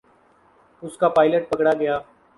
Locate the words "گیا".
1.79-1.99